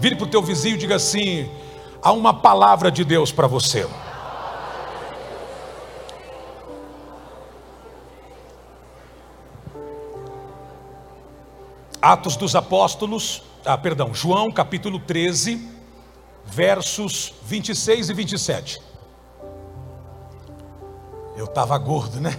[0.00, 1.50] Vire para o teu vizinho e diga assim:
[2.02, 3.86] há uma palavra de Deus para você.
[12.00, 15.68] Atos dos Apóstolos, ah, perdão, João capítulo 13,
[16.46, 18.82] versos 26 e 27.
[21.36, 22.38] Eu estava gordo, né?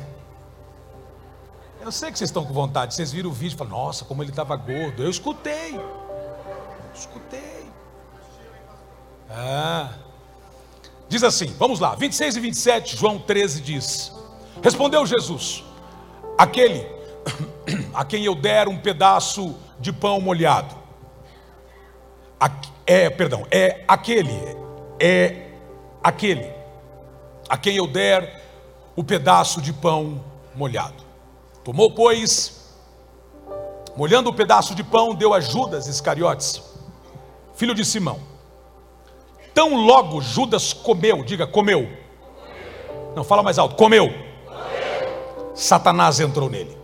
[1.79, 4.23] Eu sei que vocês estão com vontade, vocês viram o vídeo e falam, nossa, como
[4.23, 5.03] ele estava gordo.
[5.03, 5.79] Eu escutei,
[6.93, 7.60] escutei.
[9.31, 9.89] Ah.
[11.07, 14.13] Diz assim, vamos lá, 26 e 27, João 13 diz:
[14.61, 15.63] Respondeu Jesus:
[16.37, 16.87] Aquele
[17.93, 20.75] a quem eu der um pedaço de pão molhado.
[22.85, 24.33] É, perdão, é aquele,
[24.99, 25.49] é
[26.03, 26.51] aquele
[27.47, 28.41] a quem eu der
[28.95, 30.23] o pedaço de pão
[30.55, 31.03] molhado.
[31.63, 32.73] Tomou, pois,
[33.95, 36.61] molhando o pedaço de pão, deu a Judas Iscariotes,
[37.55, 38.30] filho de Simão.
[39.53, 41.89] Tão logo Judas comeu, diga comeu.
[43.15, 44.07] Não, fala mais alto, comeu.
[44.09, 45.55] comeu.
[45.55, 46.77] Satanás entrou nele.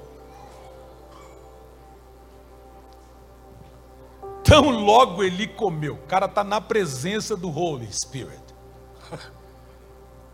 [4.44, 5.96] Tão logo ele comeu.
[5.96, 8.42] O cara está na presença do Holy Spirit.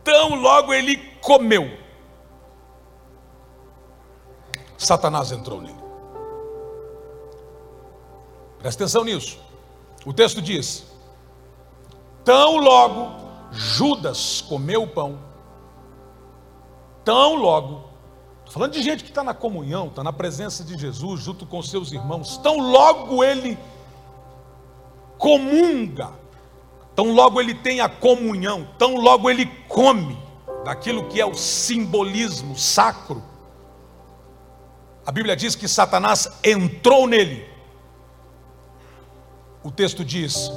[0.03, 1.77] Tão logo ele comeu.
[4.77, 5.83] Satanás entrou nele.
[8.59, 9.39] Presta atenção nisso.
[10.05, 10.85] O texto diz:
[12.23, 15.19] Tão logo Judas comeu o pão,
[17.05, 17.83] tão logo,
[18.39, 21.61] estou falando de gente que está na comunhão, está na presença de Jesus, junto com
[21.61, 23.57] seus irmãos, tão logo ele
[25.19, 26.11] comunga,
[26.95, 30.17] tão logo ele tem a comunhão, tão logo ele come
[30.65, 33.21] daquilo que é o simbolismo sacro.
[35.05, 37.47] A Bíblia diz que Satanás entrou nele.
[39.61, 40.49] O texto diz: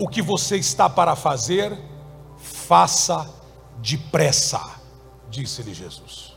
[0.00, 1.78] O que você está para fazer,
[2.38, 3.28] faça
[3.76, 4.80] depressa,
[5.28, 6.34] disse-lhe Jesus.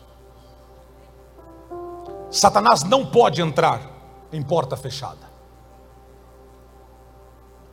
[2.29, 3.81] Satanás não pode entrar
[4.34, 5.31] em porta fechada.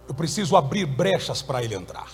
[0.06, 2.08] Eu preciso abrir brechas para ele entrar.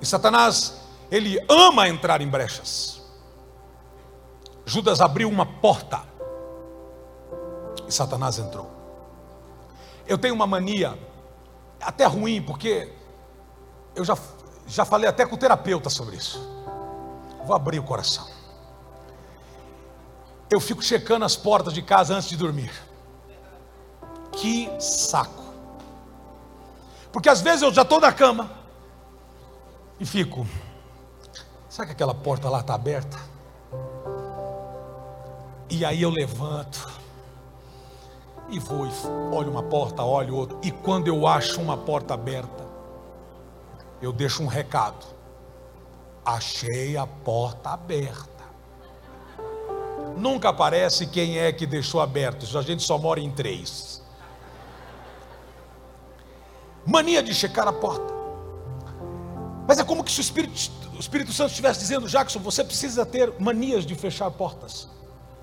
[0.00, 3.00] E Satanás, ele ama entrar em brechas.
[4.66, 6.02] Judas abriu uma porta
[7.88, 8.70] e Satanás entrou.
[10.06, 10.98] Eu tenho uma mania,
[11.80, 12.92] até ruim, porque
[13.94, 14.16] eu já,
[14.66, 16.40] já falei até com o terapeuta sobre isso.
[17.44, 18.28] Vou abrir o coração.
[20.50, 22.72] Eu fico checando as portas de casa antes de dormir.
[24.32, 25.44] Que saco.
[27.12, 28.50] Porque às vezes eu já estou na cama
[29.98, 30.46] e fico.
[31.68, 33.18] Será que aquela porta lá está aberta?
[35.68, 36.99] E aí eu levanto
[38.50, 38.90] e vou e
[39.32, 40.58] olho uma porta, olho outra.
[40.62, 42.66] E quando eu acho uma porta aberta,
[44.02, 45.06] eu deixo um recado.
[46.24, 48.28] Achei a porta aberta.
[50.16, 52.46] Nunca aparece quem é que deixou aberto.
[52.58, 54.02] A gente só mora em três.
[56.86, 58.12] Mania de checar a porta.
[59.66, 60.58] Mas é como que se o Espírito,
[60.96, 64.88] o Espírito Santo estivesse dizendo, Jackson, você precisa ter manias de fechar portas.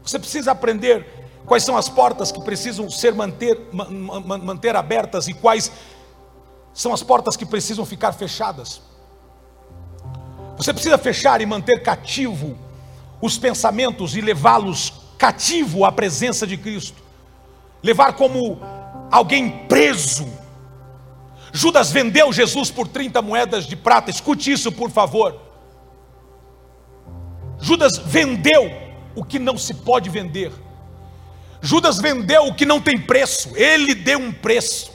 [0.03, 5.72] Você precisa aprender quais são as portas que precisam ser manter, manter abertas e quais
[6.72, 8.80] são as portas que precisam ficar fechadas.
[10.56, 12.56] Você precisa fechar e manter cativo
[13.19, 17.02] os pensamentos e levá-los cativo à presença de Cristo.
[17.81, 18.59] Levar como
[19.09, 20.28] alguém preso
[21.52, 24.12] Judas vendeu Jesus por 30 moedas de prata.
[24.12, 25.40] Escute isso, por favor.
[27.59, 28.72] Judas vendeu
[29.16, 30.52] o que não se pode vender.
[31.67, 33.51] Judas vendeu o que não tem preço.
[33.55, 34.91] Ele deu um preço.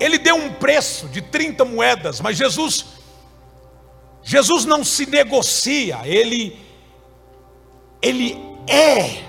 [0.00, 2.86] Ele deu um preço de 30 moedas, mas Jesus
[4.24, 6.58] Jesus não se negocia, ele
[8.00, 8.36] ele
[8.68, 9.24] é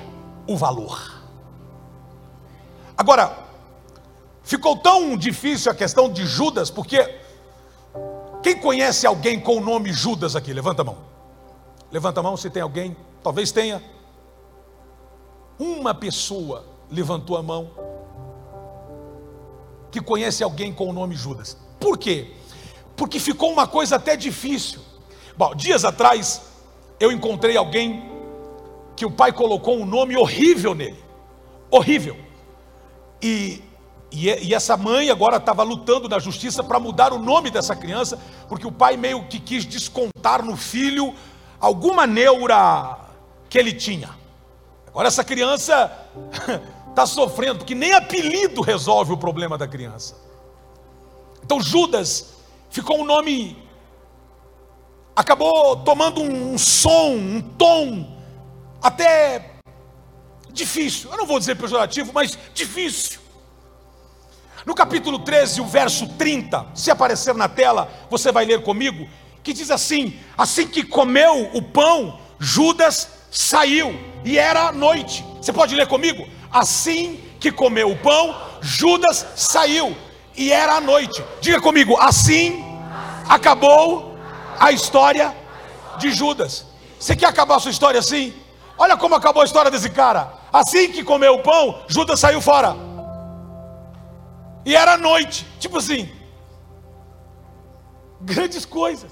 [0.47, 1.21] o valor.
[2.95, 3.43] Agora,
[4.43, 7.17] Ficou tão difícil a questão de Judas, porque
[8.43, 10.51] quem conhece alguém com o nome Judas aqui?
[10.51, 10.97] Levanta a mão.
[11.89, 13.81] Levanta a mão se tem alguém, talvez tenha.
[15.57, 17.71] Uma pessoa levantou a mão
[19.91, 21.57] que conhece alguém com o nome Judas.
[21.79, 22.31] Por quê?
[22.95, 24.81] Porque ficou uma coisa até difícil.
[25.37, 26.41] Bom, dias atrás
[26.99, 28.11] eu encontrei alguém
[28.95, 31.03] que o pai colocou um nome horrível nele.
[31.69, 32.17] Horrível.
[33.21, 33.63] E
[34.13, 38.19] e, e essa mãe agora estava lutando na justiça para mudar o nome dessa criança,
[38.47, 41.15] porque o pai meio que quis descontar no filho
[41.59, 42.99] alguma neura
[43.49, 44.11] que ele tinha.
[44.93, 45.91] Agora essa criança
[46.87, 50.15] está sofrendo, porque nem apelido resolve o problema da criança.
[51.43, 52.35] Então Judas
[52.69, 53.57] ficou um nome,
[55.15, 58.21] acabou tomando um, som, um tom,
[58.79, 59.55] até
[60.51, 63.19] difícil, eu não vou dizer pejorativo, mas difícil.
[64.63, 69.09] No capítulo 13, o verso 30, se aparecer na tela, você vai ler comigo,
[69.41, 75.25] que diz assim: Assim que comeu o pão, Judas saiu, e era noite.
[75.41, 76.25] Você pode ler comigo?
[76.51, 79.97] Assim que comeu o pão, Judas saiu,
[80.37, 81.23] e era noite.
[81.41, 82.63] Diga comigo, assim
[83.27, 84.15] acabou
[84.59, 85.35] a história
[85.97, 86.65] de Judas.
[86.99, 88.33] Você quer acabar a sua história assim?
[88.77, 90.33] Olha como acabou a história desse cara.
[90.51, 92.75] Assim que comeu o pão, Judas saiu fora.
[94.65, 96.09] E era noite, tipo assim.
[98.21, 99.11] Grandes coisas.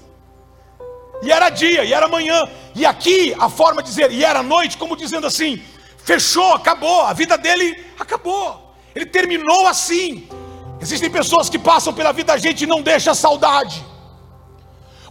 [1.22, 2.48] E era dia, e era manhã.
[2.74, 5.62] E aqui a forma de dizer, e era noite, como dizendo assim:
[6.04, 8.74] fechou, acabou, a vida dele acabou.
[8.94, 10.28] Ele terminou assim.
[10.80, 13.84] Existem pessoas que passam pela vida da gente e não deixam saudade.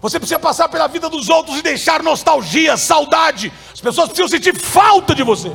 [0.02, 3.54] Você precisa passar pela vida dos outros e deixar nostalgia, saudade.
[3.72, 5.52] As pessoas precisam sentir falta de você.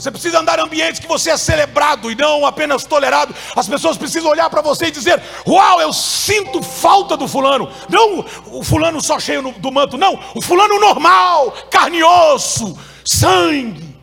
[0.00, 3.34] Você precisa andar em ambientes que você é celebrado e não apenas tolerado.
[3.54, 7.70] As pessoas precisam olhar para você e dizer: Uau, eu sinto falta do fulano.
[7.88, 10.18] Não o fulano só cheio do manto, não.
[10.34, 14.00] O fulano normal, carne e osso, sangue.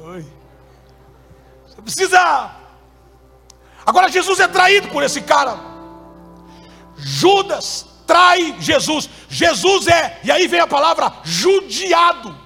[0.00, 0.26] Oi.
[1.68, 2.50] Você precisa.
[3.86, 5.56] Agora Jesus é traído por esse cara.
[6.96, 9.08] Judas trai Jesus.
[9.26, 12.38] Jesus é, e aí vem a palavra judiado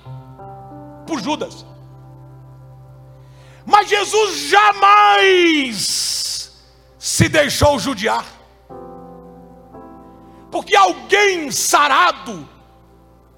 [1.05, 1.67] por Judas.
[3.65, 6.53] Mas Jesus jamais
[6.97, 8.25] se deixou judiar.
[10.53, 12.49] Porque alguém sarado,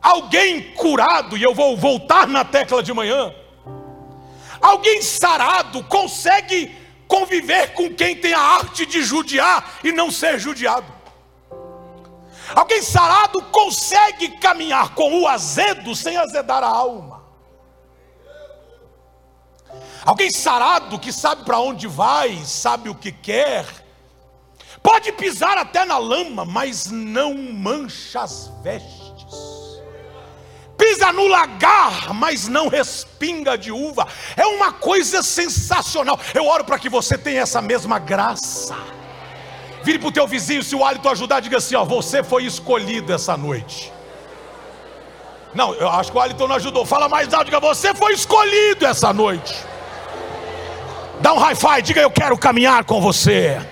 [0.02, 3.34] alguém curado, e eu vou voltar na tecla de manhã,
[4.60, 6.76] alguém sarado consegue
[7.06, 10.97] conviver com quem tem a arte de judiar e não ser judiado.
[12.54, 17.22] Alguém sarado consegue caminhar com o azedo sem azedar a alma.
[20.04, 23.66] Alguém sarado que sabe para onde vai, sabe o que quer,
[24.82, 29.08] pode pisar até na lama, mas não mancha as vestes.
[30.78, 34.06] Pisa no lagar, mas não respinga de uva.
[34.36, 36.18] É uma coisa sensacional.
[36.32, 38.76] Eu oro para que você tenha essa mesma graça.
[39.88, 43.10] Vire para o teu vizinho, se o hálito ajudar, diga assim: ó, você foi escolhido
[43.10, 43.90] essa noite.
[45.54, 46.84] Não, eu acho que o hálito não ajudou.
[46.84, 49.64] Fala mais alto, diga: você foi escolhido essa noite.
[51.22, 53.66] Dá um high five, diga: eu quero caminhar com você.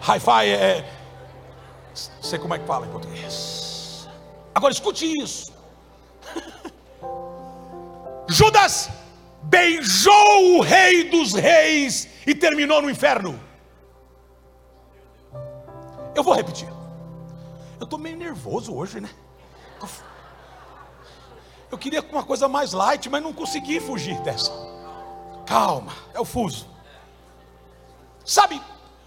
[0.00, 0.90] High five é.
[2.22, 4.08] Não sei como é que fala em português.
[4.54, 5.52] Agora escute isso.
[8.30, 8.88] Judas
[9.42, 13.38] beijou o rei dos reis e terminou no inferno.
[16.14, 16.68] Eu vou repetir.
[17.80, 19.10] Eu estou meio nervoso hoje, né?
[21.70, 24.52] Eu queria uma coisa mais light, mas não consegui fugir dessa.
[25.46, 26.68] Calma, é o fuso.
[28.24, 28.60] Sabe,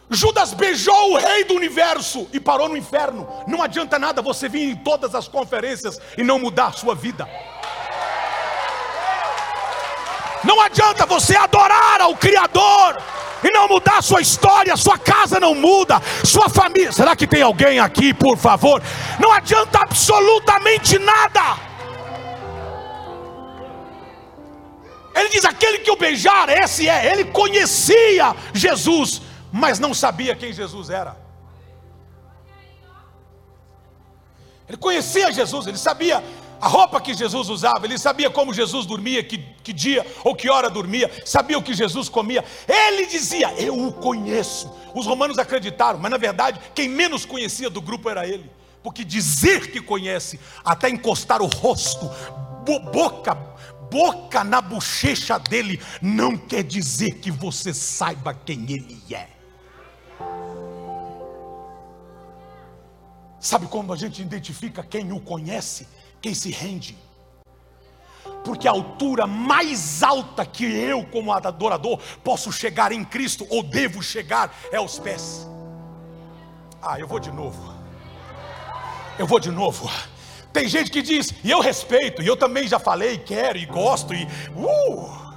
[0.10, 3.28] Judas beijou o rei do universo e parou no inferno.
[3.48, 7.28] Não adianta nada você vir em todas as conferências e não mudar a sua vida.
[10.46, 13.02] Não adianta você adorar ao Criador
[13.44, 16.92] e não mudar sua história, sua casa não muda, sua família.
[16.92, 18.82] Será que tem alguém aqui, por favor?
[19.20, 21.58] Não adianta absolutamente nada.
[25.16, 27.12] Ele diz: aquele que o beijar, esse é.
[27.12, 29.22] Ele conhecia Jesus,
[29.52, 31.18] mas não sabia quem Jesus era.
[34.68, 36.24] Ele conhecia Jesus, ele sabia
[36.60, 40.50] a roupa que Jesus usava, ele sabia como Jesus dormia, que, que dia ou que
[40.50, 42.44] hora dormia, sabia o que Jesus comia.
[42.68, 44.72] Ele dizia: Eu o conheço.
[44.94, 48.50] Os romanos acreditaram, mas na verdade, quem menos conhecia do grupo era ele,
[48.82, 52.10] porque dizer que conhece, até encostar o rosto,
[52.92, 53.36] boca,
[53.92, 59.36] boca na bochecha dele, não quer dizer que você saiba quem ele é.
[63.40, 65.88] Sabe como a gente identifica quem o conhece?
[66.26, 66.98] Quem se rende.
[68.44, 74.02] Porque a altura mais alta que eu, como adorador, posso chegar em Cristo, ou devo
[74.02, 75.48] chegar, é aos pés.
[76.82, 77.72] Ah, eu vou de novo.
[79.20, 79.88] Eu vou de novo.
[80.52, 84.12] Tem gente que diz, e eu respeito, e eu também já falei, quero e gosto,
[84.12, 84.24] e
[84.56, 85.34] uh,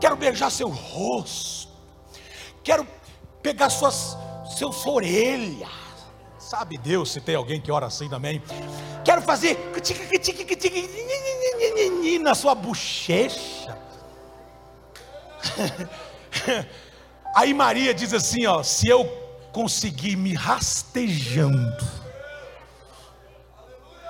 [0.00, 1.68] quero beijar seu rosto,
[2.64, 2.86] quero
[3.42, 4.16] pegar suas,
[4.56, 5.68] seus orelhas.
[6.38, 8.40] Sabe Deus se tem alguém que ora assim também.
[9.06, 9.56] Quero fazer
[12.20, 13.78] na sua bochecha.
[17.36, 19.04] Aí Maria diz assim: ó, se eu
[19.52, 21.86] conseguir me rastejando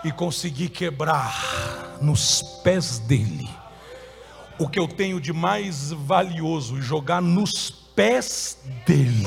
[0.03, 3.49] e conseguir quebrar nos pés dele
[4.59, 9.27] o que eu tenho de mais valioso e jogar nos pés dele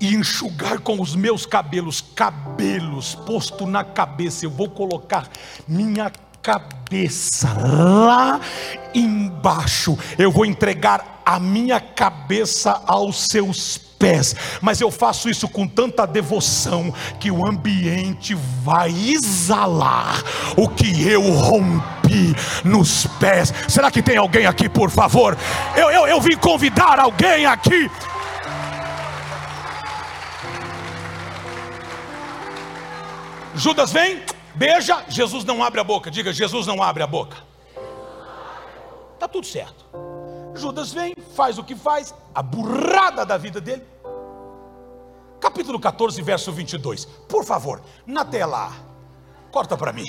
[0.00, 5.28] e enxugar com os meus cabelos, cabelos posto na cabeça, eu vou colocar
[5.66, 6.10] minha
[6.42, 8.40] cabeça lá
[8.94, 15.66] embaixo, eu vou entregar a minha cabeça aos seus pés, mas eu faço isso com
[15.66, 20.22] tanta devoção que o ambiente vai exalar
[20.56, 23.52] o que eu rompi nos pés.
[23.68, 25.36] Será que tem alguém aqui, por favor?
[25.76, 27.90] Eu, eu, eu vim convidar alguém aqui
[33.58, 34.24] Judas vem,
[34.54, 36.12] beija, Jesus não abre a boca.
[36.12, 37.36] Diga, Jesus não abre a boca.
[39.14, 39.84] Está tudo certo.
[40.54, 43.84] Judas vem, faz o que faz, a burrada da vida dele.
[45.40, 47.04] Capítulo 14, verso 22.
[47.04, 48.70] Por favor, na tela,
[49.50, 50.06] corta para mim.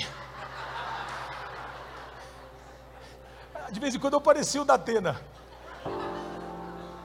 [3.72, 5.20] De vez em quando eu parecia o da Atena.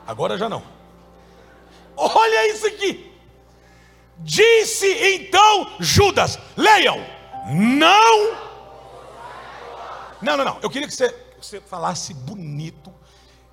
[0.05, 0.61] Agora já não.
[1.97, 3.14] Olha isso aqui.
[4.19, 7.03] Disse então Judas: leiam,
[7.47, 8.45] não.
[10.21, 10.57] Não, não, não.
[10.61, 12.93] Eu queria que você, você falasse bonito.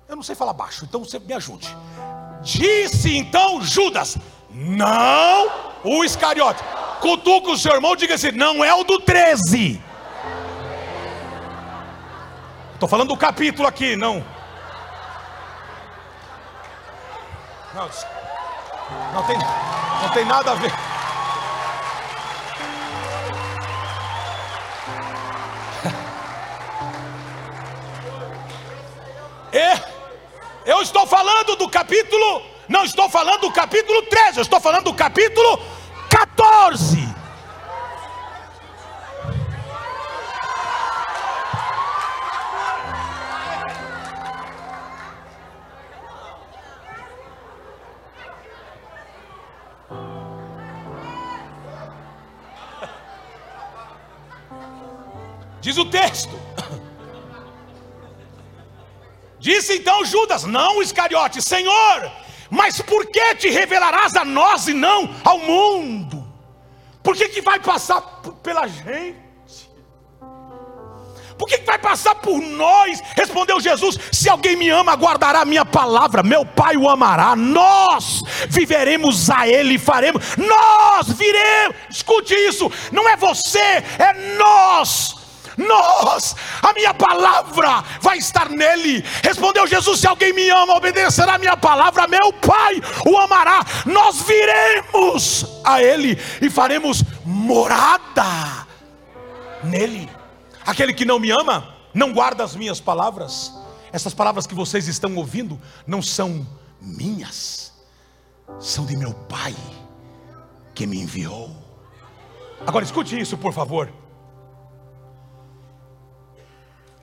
[0.07, 1.75] Eu não sei falar baixo, então você me ajude.
[2.41, 4.17] Disse então Judas:
[4.49, 5.49] não
[5.83, 6.63] o Iscariote.
[7.01, 9.81] Cutuca o seu irmão, diga assim: não é o do 13.
[12.73, 14.23] Estou falando do capítulo aqui, não.
[17.73, 17.89] Não,
[19.13, 19.37] não tem,
[20.03, 20.71] não tem nada a ver.
[29.55, 29.79] É,
[30.65, 34.95] eu estou falando do capítulo, não estou falando do capítulo 13, eu estou falando do
[34.95, 35.61] capítulo
[36.09, 37.02] 14.
[55.73, 56.39] Diz o texto.
[59.39, 62.11] Disse então Judas, não Iscariote, Senhor,
[62.49, 66.25] mas por que te revelarás a nós e não ao mundo?
[67.01, 68.01] Por que, que vai passar
[68.43, 69.23] pela gente?
[71.37, 73.01] Por que, que vai passar por nós?
[73.17, 78.21] Respondeu Jesus: Se alguém me ama, guardará a minha palavra, meu Pai o amará, nós
[78.47, 85.22] viveremos a Ele faremos, nós viremos, escute isso, não é você, é nós
[85.57, 89.03] nós, a minha palavra vai estar nele.
[89.23, 93.63] Respondeu Jesus: Se alguém me ama, obedecerá a minha palavra, meu Pai o amará.
[93.85, 98.67] Nós viremos a ele e faremos morada
[99.63, 100.09] nele.
[100.65, 103.53] Aquele que não me ama, não guarda as minhas palavras.
[103.91, 106.47] Essas palavras que vocês estão ouvindo não são
[106.81, 107.71] minhas,
[108.59, 109.55] são de meu Pai
[110.73, 111.51] que me enviou.
[112.65, 113.91] Agora escute isso, por favor.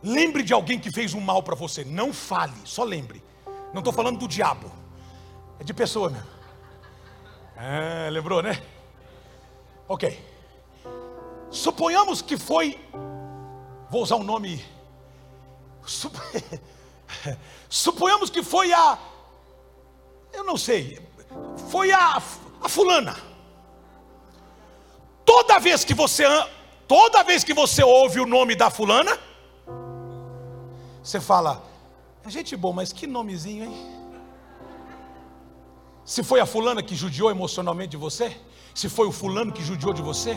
[0.02, 1.84] Lembre de alguém que fez um mal para você.
[1.84, 3.22] Não fale, só lembre.
[3.72, 4.70] Não estou falando do diabo.
[5.58, 6.28] É de pessoa mesmo.
[7.56, 8.62] É, lembrou, né?
[9.86, 10.18] Ok.
[11.50, 12.78] Suponhamos que foi.
[13.90, 14.64] Vou usar um nome.
[15.84, 16.14] Sup...
[17.68, 18.98] Suponhamos que foi a.
[20.32, 20.98] Eu não sei.
[21.68, 22.22] Foi a,
[22.62, 23.16] a fulana.
[25.24, 26.24] Toda vez que você.
[26.88, 29.16] Toda vez que você ouve o nome da fulana
[31.02, 31.62] você fala,
[32.24, 34.00] é gente boa, mas que nomezinho, hein?
[36.04, 38.36] Se foi a fulana que judiou emocionalmente de você?
[38.74, 40.36] Se foi o fulano que judiou de você?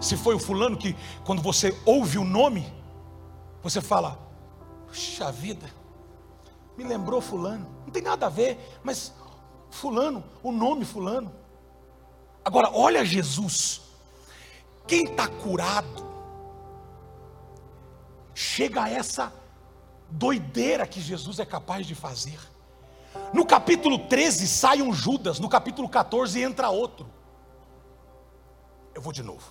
[0.00, 2.72] Se foi o fulano que, quando você ouve o nome,
[3.62, 4.18] você fala,
[4.86, 5.70] puxa vida,
[6.76, 7.66] me lembrou fulano.
[7.84, 9.12] Não tem nada a ver, mas
[9.70, 11.32] fulano, o nome fulano.
[12.44, 13.82] Agora, olha Jesus.
[14.86, 16.08] Quem está curado,
[18.34, 19.39] chega a essa
[20.10, 22.38] doideira que Jesus é capaz de fazer.
[23.32, 27.08] No capítulo 13 sai um Judas, no capítulo 14 entra outro.
[28.94, 29.44] Eu vou de novo.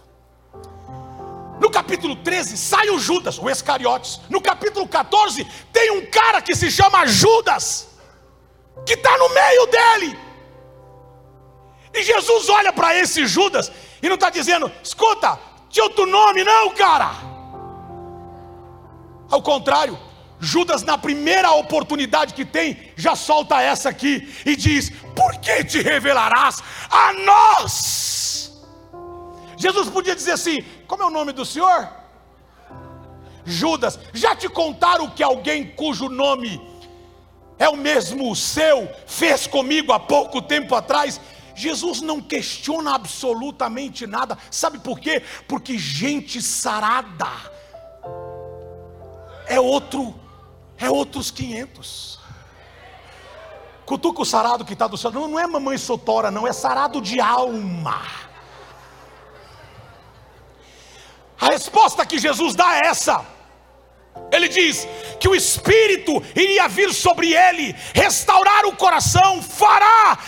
[1.60, 4.20] No capítulo 13 sai o Judas, o Escariotes.
[4.30, 7.90] No capítulo 14 tem um cara que se chama Judas,
[8.86, 10.20] que está no meio dele.
[11.94, 15.40] E Jesus olha para esse Judas E não está dizendo, escuta,
[15.70, 17.12] tinha outro nome, não, cara.
[19.30, 19.98] Ao contrário,
[20.40, 25.82] Judas, na primeira oportunidade que tem, já solta essa aqui e diz: Por que te
[25.82, 28.62] revelarás a nós?
[29.58, 31.90] Jesus podia dizer assim: Como é o nome do Senhor?
[33.46, 36.62] Judas, já te contaram que alguém cujo nome
[37.58, 41.20] é o mesmo seu fez comigo há pouco tempo atrás?
[41.54, 45.22] Jesus não questiona absolutamente nada, sabe por quê?
[45.46, 47.28] Porque gente sarada
[49.50, 50.16] é outro,
[50.80, 52.20] é outros 500.
[53.86, 57.02] Cutuca o sarado que está do céu, não, não é mamãe sotora, não, é sarado
[57.02, 58.02] de alma.
[61.40, 63.26] A resposta que Jesus dá é essa.
[64.32, 64.88] Ele diz
[65.20, 70.20] que o Espírito iria vir sobre ele, restaurar o coração, fará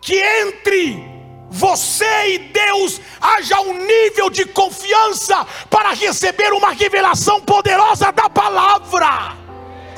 [0.00, 1.18] que entre
[1.50, 9.37] você e Deus haja um nível de confiança para receber uma revelação poderosa da palavra.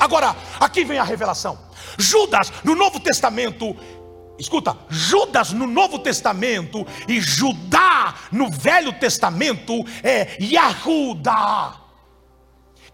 [0.01, 1.59] Agora, aqui vem a revelação.
[1.95, 3.75] Judas, no Novo Testamento,
[4.39, 11.79] escuta, Judas no Novo Testamento e Judá no Velho Testamento é Yahuda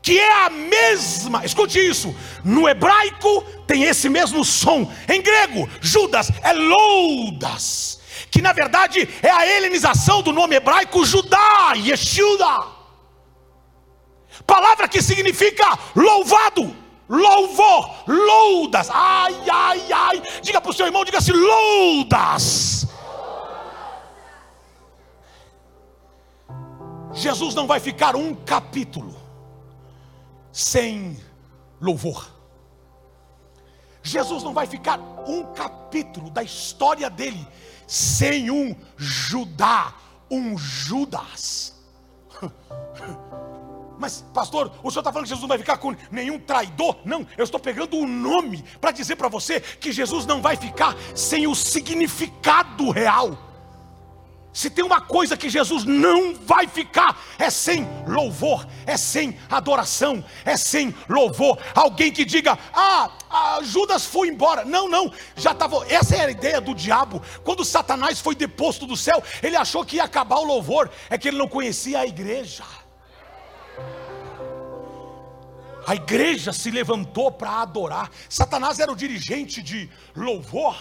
[0.02, 6.32] que é a mesma, escute isso, no hebraico tem esse mesmo som, em grego, Judas
[6.44, 8.00] é Loudas,
[8.32, 12.68] que na verdade é a helenização do nome hebraico Judá, Yeshuda,
[14.46, 21.18] palavra que significa louvado, louvor, loudas, ai, ai, ai, diga para o seu irmão, diga
[21.18, 22.88] assim, loudas.
[27.14, 29.16] Jesus não vai ficar um capítulo
[30.52, 31.18] sem
[31.82, 32.32] louvor.
[34.04, 37.46] Jesus não vai ficar um capítulo da história dele
[37.88, 39.94] sem um Judá,
[40.30, 41.76] um Judas.
[44.00, 46.98] Mas, pastor, o senhor está falando que Jesus não vai ficar com nenhum traidor?
[47.04, 50.56] Não, eu estou pegando o um nome para dizer para você que Jesus não vai
[50.56, 53.48] ficar sem o significado real.
[54.58, 60.26] Se tem uma coisa que Jesus não vai ficar, é sem louvor, é sem adoração,
[60.43, 61.60] é sem louvor.
[61.76, 64.65] Alguém que diga, ah, ah Judas foi embora.
[64.65, 65.86] Não, não, já estava.
[65.88, 67.21] Essa é a ideia do diabo.
[67.43, 71.28] Quando Satanás foi deposto do céu, ele achou que ia acabar o louvor, é que
[71.28, 72.63] ele não conhecia a igreja.
[75.88, 78.12] A igreja se levantou para adorar.
[78.30, 80.78] Satanás era o dirigente de louvor.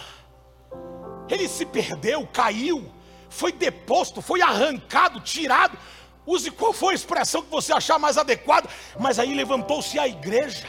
[1.29, 2.91] Ele se perdeu, caiu
[3.29, 5.77] foi deposto, foi arrancado, tirado.
[6.25, 10.67] Use qual foi a expressão que você achar mais adequada, mas aí levantou-se a igreja.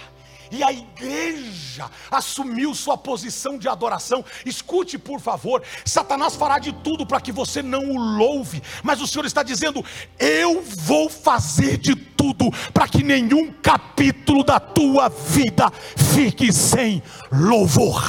[0.50, 4.24] E a igreja assumiu sua posição de adoração.
[4.44, 9.06] Escute, por favor: Satanás fará de tudo para que você não o louve, mas o
[9.06, 9.84] Senhor está dizendo:
[10.18, 15.70] Eu vou fazer de tudo para que nenhum capítulo da tua vida
[16.14, 18.02] fique sem louvor.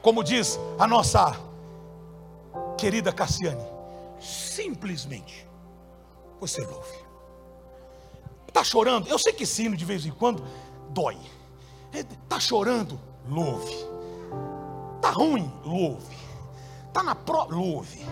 [0.00, 1.36] Como diz a nossa
[2.76, 3.64] querida Cassiane,
[4.20, 5.46] simplesmente
[6.40, 7.01] você louve.
[8.52, 9.08] Está chorando?
[9.08, 10.44] Eu sei que sino de vez em quando
[10.90, 11.16] dói.
[11.90, 13.00] Está chorando?
[13.26, 13.74] Louve.
[14.96, 15.50] Está ruim?
[15.64, 16.14] Louve.
[16.86, 17.46] Está na pro?
[17.48, 18.06] Louve.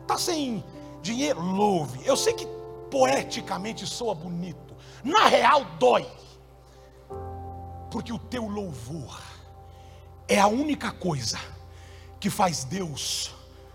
[0.00, 0.64] Está sem
[1.02, 1.42] dinheiro?
[1.42, 2.00] Louve.
[2.06, 2.46] Eu sei que
[2.90, 4.74] poeticamente soa bonito.
[5.04, 6.06] Na real, dói.
[7.90, 9.20] Porque o teu louvor
[10.26, 11.38] é a única coisa
[12.18, 13.34] que faz Deus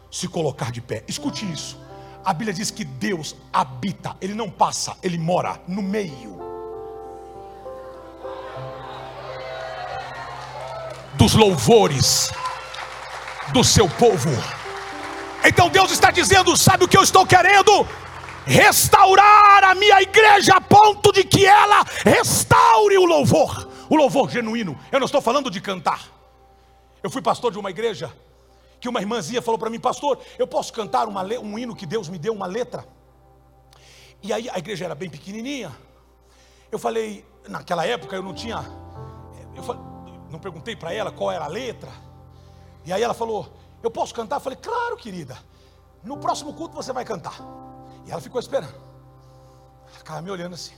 [0.09, 1.03] se colocar de pé.
[1.07, 1.79] Escute isso.
[2.27, 6.37] A Bíblia diz que Deus habita, Ele não passa, Ele mora no meio
[11.13, 12.29] dos louvores
[13.53, 14.29] do seu povo.
[15.41, 17.87] Então Deus está dizendo: sabe o que eu estou querendo?
[18.45, 24.77] Restaurar a minha igreja a ponto de que ela restaure o louvor, o louvor genuíno.
[24.91, 26.01] Eu não estou falando de cantar.
[27.01, 28.13] Eu fui pastor de uma igreja
[28.79, 32.09] que uma irmãzinha falou para mim, pastor, eu posso cantar uma, um hino que Deus
[32.09, 32.87] me deu, uma letra?
[34.21, 35.75] E aí a igreja era bem pequenininha.
[36.71, 38.63] Eu falei, naquela época eu não tinha,
[39.55, 39.81] eu falei,
[40.29, 41.91] não perguntei para ela qual era a letra.
[42.85, 44.37] E aí ela falou, eu posso cantar?
[44.37, 45.37] Eu falei, claro, querida.
[46.03, 47.37] No próximo culto você vai cantar.
[48.05, 48.75] E ela ficou esperando.
[49.87, 50.75] Ela ficava me olhando assim.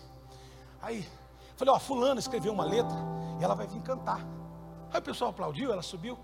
[0.81, 1.07] Aí,
[1.57, 2.95] falei, ó, fulano escreveu uma letra
[3.39, 4.25] e ela vai vir cantar.
[4.91, 6.17] Aí o pessoal aplaudiu, ela subiu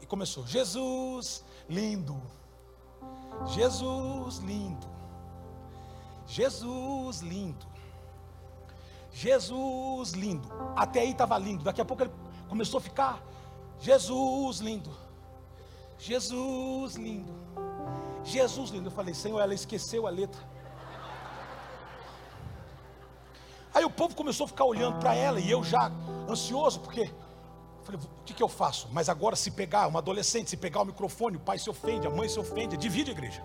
[0.00, 2.20] e começou: Jesus lindo,
[3.46, 4.86] Jesus lindo,
[6.26, 7.66] Jesus lindo,
[9.12, 10.48] Jesus lindo.
[10.76, 12.12] Até aí estava lindo, daqui a pouco ele
[12.48, 13.22] começou a ficar:
[13.78, 14.90] Jesus lindo,
[15.98, 17.50] Jesus lindo.
[18.24, 18.88] Jesus lindo.
[18.88, 20.40] Eu falei, Senhor, ela esqueceu a letra.
[23.72, 25.90] Aí o povo começou a ficar olhando para ela e eu já
[26.28, 27.10] ansioso, porque
[27.98, 28.88] falei, o que, que eu faço?
[28.92, 32.10] Mas agora, se pegar uma adolescente, se pegar o microfone, o pai se ofende, a
[32.10, 33.42] mãe se ofende, divide a igreja.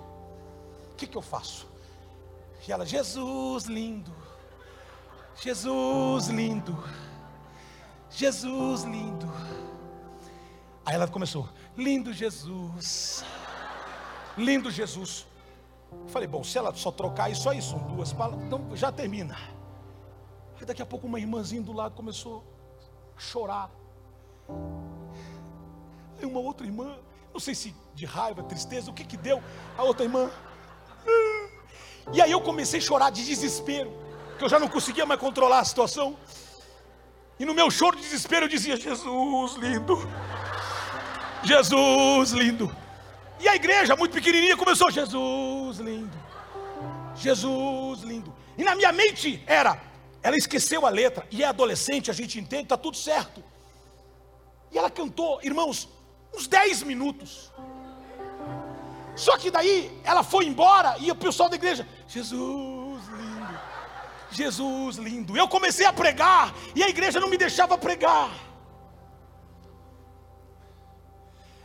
[0.91, 1.67] O que, que eu faço?
[2.67, 4.11] E ela, Jesus lindo,
[5.41, 6.83] Jesus lindo,
[8.09, 9.31] Jesus lindo.
[10.85, 13.23] Aí ela começou, lindo Jesus,
[14.37, 15.27] lindo Jesus.
[15.91, 19.35] Eu falei, bom, se ela só trocar isso aí, são duas palavras, então já termina.
[20.59, 22.43] Aí daqui a pouco uma irmãzinha do lado começou
[23.15, 23.69] a chorar.
[26.17, 26.97] Aí uma outra irmã,
[27.33, 29.41] não sei se de raiva, tristeza, o que que deu?
[29.77, 30.29] A outra irmã.
[32.13, 33.91] E aí eu comecei a chorar de desespero,
[34.29, 36.17] porque eu já não conseguia mais controlar a situação.
[37.39, 39.97] E no meu choro de desespero eu dizia: Jesus lindo,
[41.43, 42.75] Jesus lindo.
[43.39, 46.17] E a igreja, muito pequenininha, começou: Jesus lindo,
[47.15, 48.33] Jesus lindo.
[48.57, 49.81] E na minha mente era:
[50.21, 53.43] ela esqueceu a letra, e é adolescente, a gente entende, está tudo certo.
[54.71, 55.87] E ela cantou, irmãos,
[56.33, 57.51] uns 10 minutos.
[59.15, 63.59] Só que daí ela foi embora e o pessoal da igreja, Jesus lindo,
[64.29, 65.37] Jesus lindo.
[65.37, 68.29] Eu comecei a pregar e a igreja não me deixava pregar.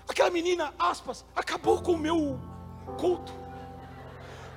[0.08, 2.38] Aquela menina, aspas, acabou com o meu
[2.98, 3.32] culto,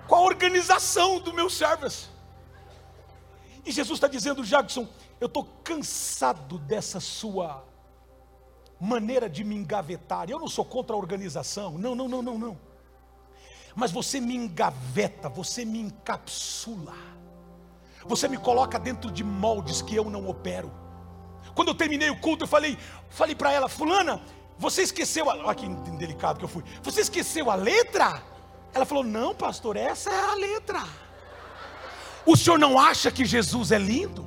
[0.08, 2.08] com a organização do meu service.
[3.66, 4.88] E Jesus está dizendo, Jackson,
[5.20, 7.64] eu estou cansado dessa sua
[8.84, 10.30] maneira de me engavetar.
[10.30, 12.58] Eu não sou contra a organização, não, não, não, não, não.
[13.76, 16.94] Mas você me engaveta, você me encapsula,
[18.06, 20.72] você me coloca dentro de moldes que eu não opero.
[21.56, 22.78] Quando eu terminei o culto, eu falei,
[23.10, 24.22] falei para ela, fulana,
[24.60, 25.36] você esqueceu a.
[25.36, 25.68] Olha que
[25.98, 26.64] delicado que eu fui.
[26.84, 28.22] Você esqueceu a letra?
[28.74, 30.84] Ela falou, não, pastor, essa é a letra.
[32.26, 34.26] O senhor não acha que Jesus é lindo?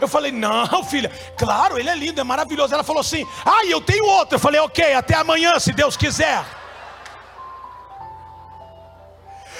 [0.00, 2.72] Eu falei, não, filha, claro, ele é lindo, é maravilhoso.
[2.72, 4.36] Ela falou assim: ah, eu tenho outro.
[4.36, 6.44] Eu falei, ok, até amanhã, se Deus quiser.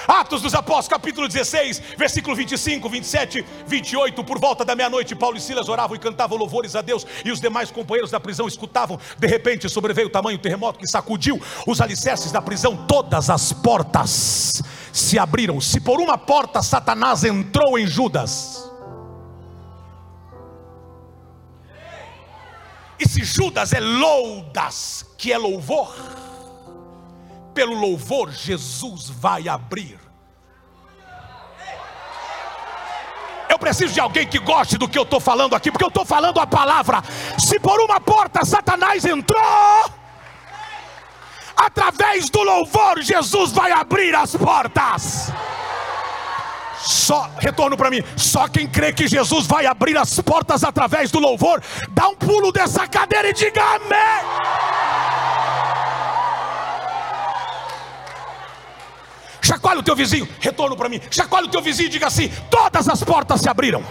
[0.09, 4.24] Atos dos Apóstolos, capítulo 16, versículo 25, 27, 28.
[4.24, 7.42] Por volta da meia-noite, Paulo e Silas oravam e cantavam louvores a Deus, e os
[7.42, 8.98] demais companheiros da prisão escutavam.
[9.18, 14.62] De repente, sobreveio o tamanho terremoto que sacudiu os alicerces da prisão, todas as portas
[14.94, 15.61] se abriram.
[15.61, 18.67] Se por uma porta Satanás entrou em Judas,
[22.98, 25.94] e se Judas é loudas, que é louvor,
[27.54, 29.98] pelo louvor, Jesus vai abrir.
[33.48, 36.04] Eu preciso de alguém que goste do que eu estou falando aqui, porque eu estou
[36.04, 37.02] falando a palavra.
[37.38, 39.90] Se por uma porta Satanás entrou,
[41.56, 45.32] através do louvor, Jesus vai abrir as portas.
[46.80, 51.18] Só, retorno para mim, só quem crê que Jesus vai abrir as portas através do
[51.18, 54.88] louvor, dá um pulo dessa cadeira e diga amém.
[59.42, 61.00] Chacoalha o teu vizinho, retorno para mim.
[61.10, 63.82] Chacoalha o teu vizinho e diga assim: todas as portas se abriram.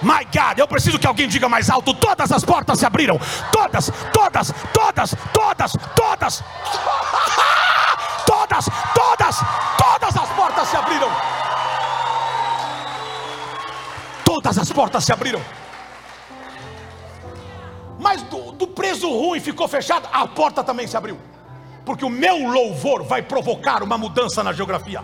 [0.00, 3.20] My God, eu preciso que alguém diga mais alto: todas as portas se abriram.
[3.50, 6.44] Todas, todas, todas, todas, todas.
[8.24, 9.36] todas, todas,
[9.76, 9.87] todas
[10.88, 11.10] abriram.
[14.24, 15.40] Todas as portas se abriram.
[17.98, 21.18] Mas do, do preso ruim ficou fechado, a porta também se abriu
[21.88, 25.00] porque o meu louvor vai provocar uma mudança na geografia.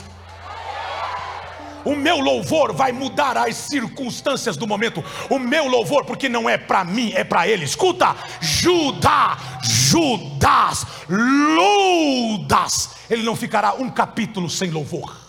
[1.83, 5.03] O meu louvor vai mudar as circunstâncias do momento.
[5.31, 7.65] O meu louvor, porque não é para mim, é para ele.
[7.65, 12.91] Escuta, Judá, Judas, Ludas.
[13.09, 15.24] Ele não ficará um capítulo sem louvor.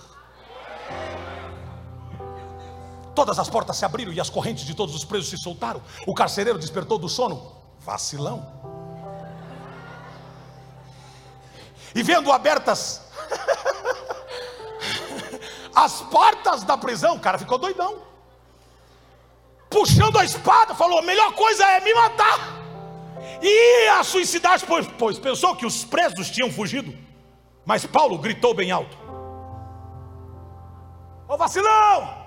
[3.15, 5.81] Todas as portas se abriram e as correntes de todos os presos se soltaram.
[6.05, 7.55] O carcereiro despertou do sono.
[7.79, 8.65] Vacilão.
[11.95, 13.01] e vendo abertas
[15.73, 18.03] as portas da prisão, o cara ficou doidão.
[19.69, 22.65] Puxando a espada, falou: a melhor coisa é me matar.
[23.41, 26.93] E a suicidar, pois, pois pensou que os presos tinham fugido.
[27.65, 28.97] Mas Paulo gritou bem alto:
[31.27, 32.24] Ô vacilão,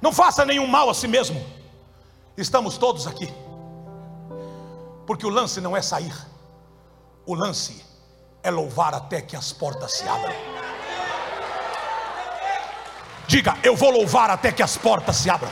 [0.00, 1.44] não faça nenhum mal a si mesmo.
[2.36, 3.32] Estamos todos aqui.
[5.06, 6.14] Porque o lance não é sair,
[7.26, 7.84] o lance
[8.42, 10.34] é louvar até que as portas se abram.
[13.26, 15.50] Diga, eu vou louvar até que as portas se abram.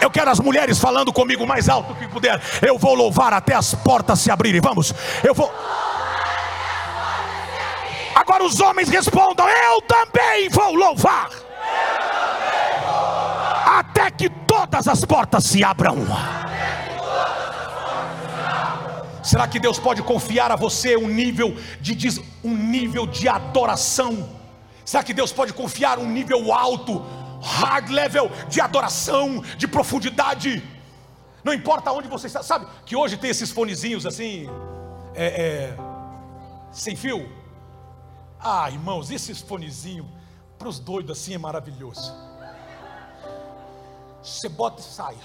[0.00, 2.40] Eu quero as mulheres falando comigo mais alto que puder.
[2.62, 4.60] Eu vou louvar até as portas se abrirem.
[4.60, 4.94] Vamos,
[5.24, 5.52] eu vou.
[8.14, 11.30] Agora os homens respondam: Eu também vou louvar.
[13.66, 15.96] Até que todas as portas se abram.
[19.22, 24.28] Será que Deus pode confiar a você um nível de um nível de adoração?
[24.84, 27.04] Será que Deus pode confiar um nível alto
[27.40, 30.62] hard level de adoração, de profundidade.
[31.42, 34.48] Não importa onde você está, sabe que hoje tem esses fonezinhos assim,
[35.14, 35.76] é, é,
[36.72, 37.30] sem fio.
[38.40, 40.06] Ah, irmãos, esses fonezinhos
[40.58, 42.12] para os doidos assim é maravilhoso.
[44.22, 45.16] Você bota e sai.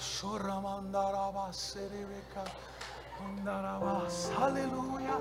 [4.38, 5.14] Aleluia.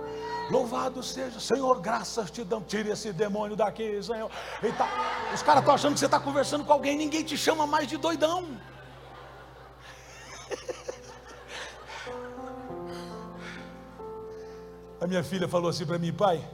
[0.51, 2.63] Louvado seja, Senhor, graças te dão.
[2.63, 4.31] Tire esse demônio daqui, Senhor.
[4.77, 4.89] Tá,
[5.33, 7.97] os caras estão achando que você está conversando com alguém, ninguém te chama mais de
[7.97, 8.47] doidão.
[15.01, 16.49] A minha filha falou assim para mim, pai,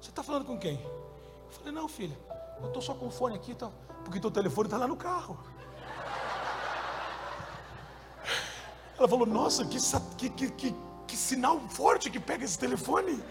[0.00, 0.80] você está falando com quem?
[0.80, 2.16] Eu falei, não, filha,
[2.60, 3.70] eu estou só com o fone aqui, tá,
[4.04, 5.38] porque teu telefone está lá no carro.
[8.98, 9.78] Ela falou: Nossa, que,
[10.16, 10.74] que, que, que,
[11.06, 13.22] que sinal forte que pega esse telefone.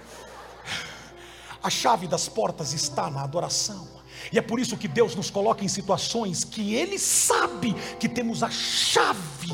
[1.63, 3.87] A chave das portas está na adoração.
[4.31, 8.43] E é por isso que Deus nos coloca em situações que Ele sabe que temos
[8.43, 9.49] a chave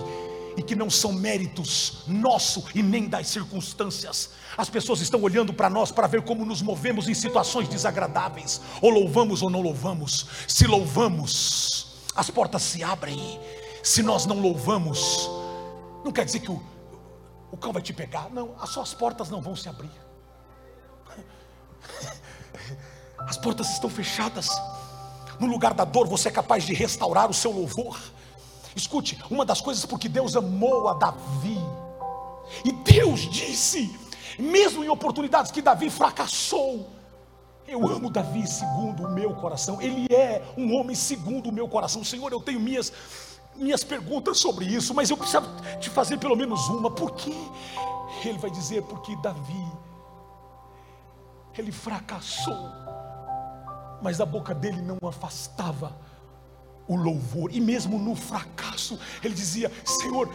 [0.60, 4.32] e que não são méritos nosso e nem das circunstâncias.
[4.58, 8.60] As pessoas estão olhando para nós para ver como nos movemos em situações desagradáveis.
[8.82, 10.26] Ou louvamos ou não louvamos.
[10.50, 13.40] Se louvamos, as portas se abrem.
[13.82, 15.30] Se nós não louvamos,
[16.04, 16.62] não quer dizer que o,
[17.50, 18.30] o cão vai te pegar.
[18.30, 19.92] Não, as suas portas não vão se abrir.
[23.20, 24.48] As portas estão fechadas.
[25.40, 27.98] No lugar da dor, você é capaz de restaurar o seu louvor.
[28.80, 31.60] Escute, uma das coisas porque Deus amou a Davi.
[32.66, 33.96] E Deus disse,
[34.38, 36.90] mesmo em oportunidades que Davi fracassou,
[37.68, 39.82] eu amo Davi segundo o meu coração.
[39.82, 42.04] Ele é um homem segundo o meu coração.
[42.04, 42.92] Senhor, eu tenho minhas
[43.56, 45.44] minhas perguntas sobre isso, mas eu preciso
[45.80, 46.90] te fazer pelo menos uma.
[46.90, 47.36] Por quê?
[48.24, 49.68] Ele vai dizer: porque Davi,
[51.58, 52.70] ele fracassou,
[54.02, 55.96] mas a boca dele não afastava
[56.90, 60.28] o louvor, e mesmo no fracasso, ele dizia: Senhor,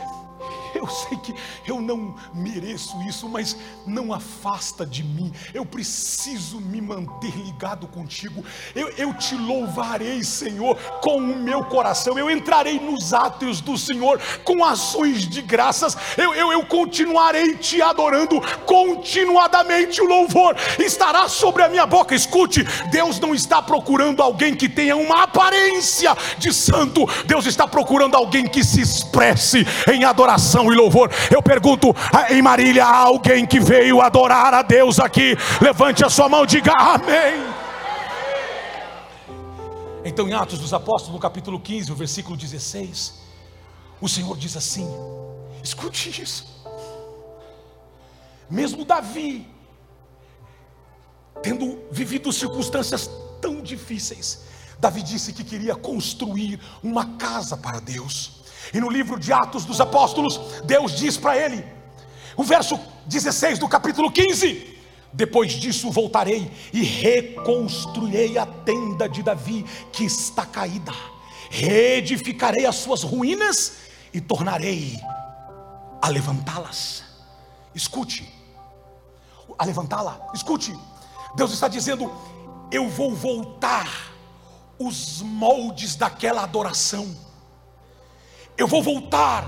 [0.85, 1.35] eu sei que
[1.67, 3.57] eu não mereço isso, mas
[3.87, 5.33] não afasta de mim.
[5.53, 8.45] Eu preciso me manter ligado contigo.
[8.75, 12.19] Eu, eu te louvarei, Senhor, com o meu coração.
[12.19, 15.97] Eu entrarei nos átrios do Senhor com ações de graças.
[16.17, 20.01] Eu, eu, eu continuarei te adorando continuadamente.
[20.01, 22.15] O louvor estará sobre a minha boca.
[22.15, 27.07] Escute, Deus não está procurando alguém que tenha uma aparência de santo.
[27.27, 31.11] Deus está procurando alguém que se expresse em adoração adoração e louvor.
[31.31, 31.95] Eu pergunto
[32.31, 35.37] em Marília: há alguém que veio adorar a Deus aqui?
[35.61, 37.45] Levante a sua mão e diga amém.
[40.05, 43.21] Então, em Atos dos Apóstolos, no capítulo 15, o versículo 16,
[44.01, 44.89] o Senhor diz assim:
[45.63, 46.55] escute isso.
[48.51, 49.49] Mesmo Davi,
[51.43, 54.45] tendo vivido circunstâncias tão difíceis,
[54.79, 58.44] Davi disse que queria construir uma casa para Deus.
[58.73, 61.65] E no livro de Atos dos Apóstolos, Deus diz para ele,
[62.37, 64.79] o verso 16 do capítulo 15:
[65.13, 70.93] Depois disso voltarei e reconstruirei a tenda de Davi que está caída,
[71.51, 73.75] reedificarei as suas ruínas
[74.13, 74.99] e tornarei
[76.01, 77.05] a levantá-las.
[77.75, 78.33] Escute,
[79.59, 80.77] a levantá-la, escute,
[81.37, 82.11] Deus está dizendo:
[82.71, 84.15] Eu vou voltar
[84.79, 87.15] os moldes daquela adoração
[88.57, 89.45] eu vou voltar.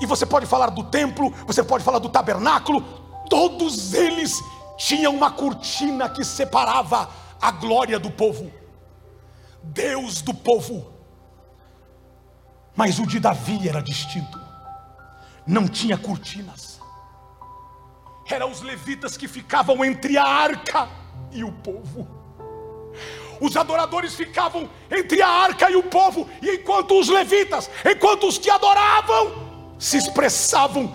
[0.00, 2.82] E você pode falar do templo, você pode falar do tabernáculo,
[3.30, 4.42] todos eles
[4.76, 7.08] tinham uma cortina que separava
[7.40, 8.52] a glória do povo,
[9.62, 10.92] Deus do povo.
[12.74, 14.38] Mas o de Davi era distinto,
[15.46, 16.78] não tinha cortinas,
[18.28, 20.88] eram os levitas que ficavam entre a arca
[21.32, 22.25] e o povo
[23.40, 28.38] os adoradores ficavam entre a arca e o povo, e enquanto os levitas, enquanto os
[28.38, 29.46] que adoravam,
[29.78, 30.92] se expressavam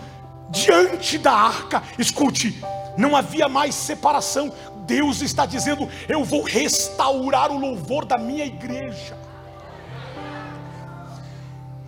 [0.50, 2.62] diante da arca, escute,
[2.98, 4.52] não havia mais separação.
[4.86, 9.18] Deus está dizendo: Eu vou restaurar o louvor da minha igreja,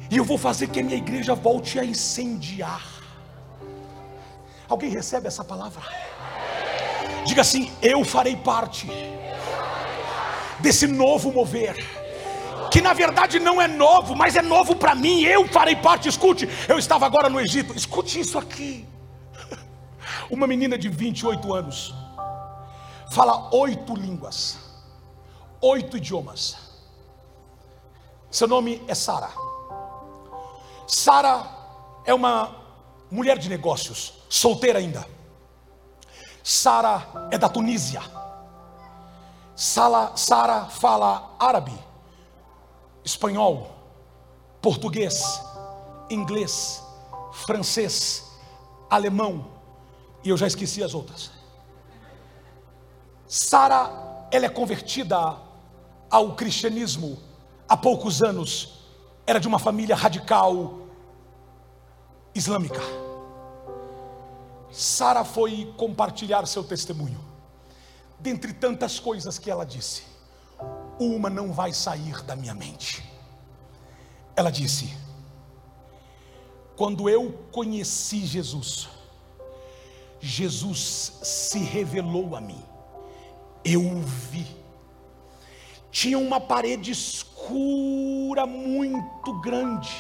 [0.10, 2.86] e eu vou fazer que a minha igreja volte a incendiar.
[4.70, 5.82] Alguém recebe essa palavra?
[7.26, 8.88] Diga assim: Eu farei parte
[10.64, 11.76] desse novo mover.
[12.72, 15.22] Que na verdade não é novo, mas é novo para mim.
[15.22, 16.10] Eu farei parte.
[16.10, 17.76] Escute, eu estava agora no Egito.
[17.76, 18.88] Escute isso aqui.
[20.32, 21.94] Uma menina de 28 anos
[23.12, 24.58] fala oito línguas,
[25.62, 26.58] oito idiomas.
[28.32, 29.30] Seu nome é Sara.
[30.88, 31.46] Sara
[32.06, 32.56] é uma
[33.12, 35.06] mulher de negócios, solteira ainda.
[36.44, 38.02] Sara é da Tunísia.
[39.56, 41.78] Sara fala árabe,
[43.04, 43.72] espanhol,
[44.62, 45.42] português,
[46.10, 46.84] inglês,
[47.32, 48.32] francês,
[48.90, 49.48] alemão,
[50.24, 51.32] e eu já esqueci as outras.
[53.28, 55.38] Sara, ela é convertida
[56.10, 57.20] ao cristianismo
[57.68, 58.80] há poucos anos,
[59.26, 60.80] era de uma família radical
[62.34, 62.82] islâmica.
[64.72, 67.33] Sara foi compartilhar seu testemunho.
[68.24, 70.04] Dentre tantas coisas que ela disse,
[70.98, 73.04] uma não vai sair da minha mente.
[74.34, 74.96] Ela disse:
[76.78, 78.88] Quando eu conheci Jesus,
[80.22, 82.64] Jesus se revelou a mim.
[83.62, 84.48] Eu o vi.
[85.92, 89.92] Tinha uma parede escura muito grande.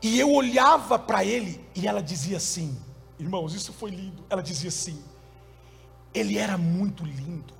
[0.00, 2.74] E eu olhava para ele e ela dizia assim:
[3.18, 4.24] Irmãos, isso foi lindo.
[4.30, 5.11] Ela dizia assim:
[6.14, 7.54] Ele era muito lindo.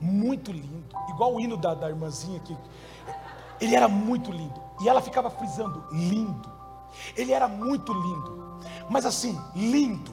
[0.00, 0.94] Muito lindo.
[1.08, 2.56] Igual o hino da, da irmãzinha aqui.
[3.60, 4.60] Ele era muito lindo.
[4.82, 6.52] E ela ficava frisando: lindo.
[7.16, 8.46] Ele era muito lindo
[8.88, 10.12] mas assim, lindo.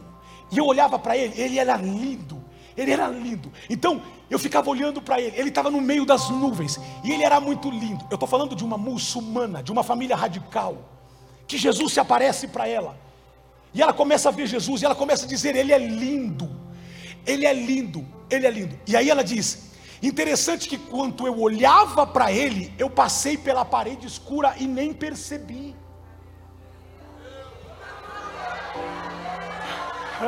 [0.51, 2.43] E eu olhava para ele, ele era lindo.
[2.75, 3.51] Ele era lindo.
[3.69, 5.37] Então, eu ficava olhando para ele.
[5.37, 6.79] Ele estava no meio das nuvens.
[7.03, 8.03] E ele era muito lindo.
[8.09, 10.77] Eu estou falando de uma muçulmana, de uma família radical.
[11.47, 12.97] Que Jesus se aparece para ela.
[13.73, 14.81] E ela começa a ver Jesus.
[14.81, 16.49] E ela começa a dizer: Ele é lindo.
[17.25, 18.05] Ele é lindo.
[18.29, 18.79] Ele é lindo.
[18.87, 24.05] E aí ela diz: Interessante que quando eu olhava para ele, eu passei pela parede
[24.05, 25.75] escura e nem percebi.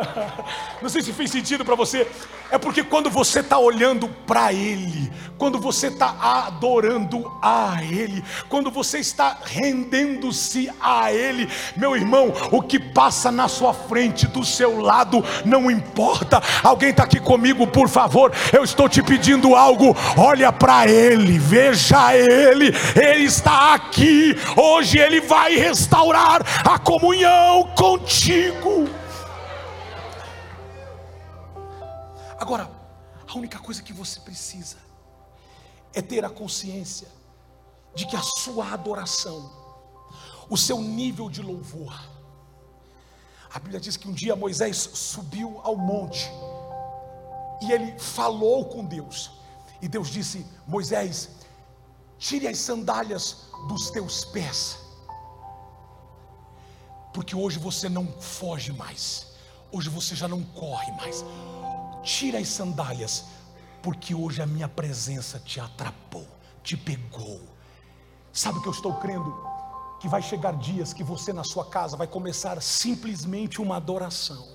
[0.81, 2.07] Não sei se fez sentido para você.
[2.51, 6.15] É porque quando você está olhando para Ele, quando você está
[6.47, 13.47] adorando a Ele, quando você está rendendo-se a Ele, meu irmão, o que passa na
[13.47, 16.41] sua frente, do seu lado, não importa.
[16.63, 18.31] Alguém está aqui comigo, por favor.
[18.53, 19.95] Eu estou te pedindo algo.
[20.17, 22.73] Olha para Ele, veja Ele.
[22.95, 24.35] Ele está aqui.
[24.55, 28.87] Hoje Ele vai restaurar a comunhão contigo.
[32.39, 32.69] Agora,
[33.27, 34.77] a única coisa que você precisa
[35.93, 37.07] é ter a consciência
[37.93, 39.51] de que a sua adoração,
[40.49, 41.93] o seu nível de louvor,
[43.53, 46.29] a Bíblia diz que um dia Moisés subiu ao monte
[47.61, 49.31] e ele falou com Deus,
[49.81, 51.29] e Deus disse: Moisés,
[52.19, 54.77] tire as sandálias dos teus pés,
[57.13, 59.27] porque hoje você não foge mais,
[59.71, 61.23] hoje você já não corre mais,
[62.05, 63.25] tira as sandálias,
[63.81, 66.27] porque hoje a minha presença te atrapou,
[66.63, 67.41] te pegou.
[68.31, 69.35] Sabe o que eu estou crendo?
[69.99, 74.47] Que vai chegar dias que você na sua casa vai começar simplesmente uma adoração,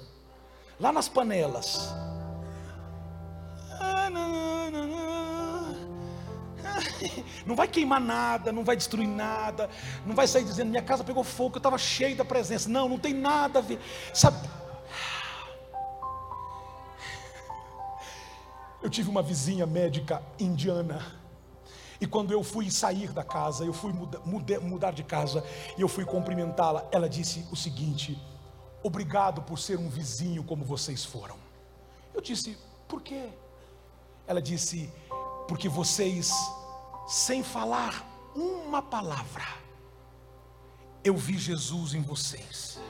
[0.78, 1.92] lá nas panelas.
[7.46, 9.68] Não vai queimar nada, não vai destruir nada,
[10.06, 12.68] não vai sair dizendo minha casa pegou fogo, eu estava cheio da presença.
[12.68, 13.80] Não, não tem nada a ver.
[14.12, 14.36] Sabe,
[18.90, 21.14] Eu tive uma vizinha médica indiana.
[22.00, 25.44] E quando eu fui sair da casa, eu fui muda, muda, mudar de casa
[25.78, 28.20] e eu fui cumprimentá-la, ela disse o seguinte:
[28.82, 31.36] Obrigado por ser um vizinho como vocês foram.
[32.12, 33.28] Eu disse: Por quê?
[34.26, 34.92] Ela disse:
[35.46, 36.32] Porque vocês,
[37.06, 39.46] sem falar uma palavra,
[41.04, 42.80] eu vi Jesus em vocês.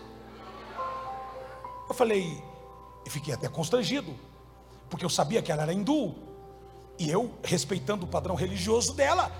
[1.86, 2.42] Eu falei,
[3.04, 4.29] e fiquei até constrangido
[4.90, 6.14] porque eu sabia que ela era hindu,
[6.98, 9.32] e eu, respeitando o padrão religioso dela,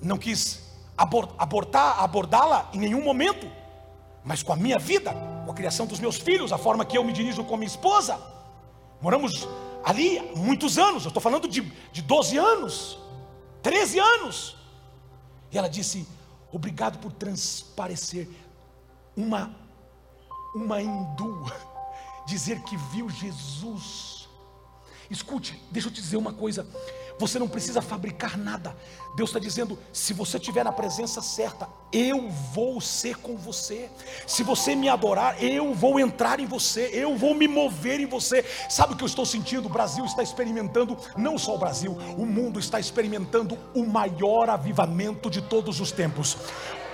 [0.00, 0.62] não quis
[0.96, 3.50] abortar, abordá-la em nenhum momento,
[4.22, 5.12] mas com a minha vida,
[5.44, 8.20] com a criação dos meus filhos, a forma que eu me dirijo com minha esposa.
[9.00, 9.48] Moramos
[9.82, 12.98] ali muitos anos, eu estou falando de, de 12 anos,
[13.62, 14.56] 13 anos.
[15.50, 16.06] E ela disse:
[16.52, 18.28] Obrigado por transparecer
[19.16, 19.54] uma,
[20.54, 21.44] uma hindu,
[22.26, 24.23] dizer que viu Jesus
[25.14, 26.66] Escute, deixa eu te dizer uma coisa.
[27.20, 28.76] Você não precisa fabricar nada.
[29.14, 33.88] Deus está dizendo: se você estiver na presença certa, eu vou ser com você.
[34.26, 38.44] Se você me adorar, eu vou entrar em você, eu vou me mover em você.
[38.68, 39.66] Sabe o que eu estou sentindo?
[39.66, 45.30] O Brasil está experimentando, não só o Brasil, o mundo está experimentando o maior avivamento
[45.30, 46.36] de todos os tempos.